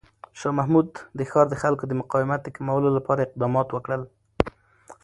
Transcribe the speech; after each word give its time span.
شاه 0.39 0.53
محمود 0.59 0.89
د 1.17 1.21
ښار 1.29 1.45
د 1.49 1.55
خلکو 1.63 1.83
د 1.87 1.91
مقاومت 2.01 2.39
د 2.43 2.47
کمولو 2.55 2.89
لپاره 2.97 3.21
اقدامات 3.27 3.67
وکړ. 3.71 3.97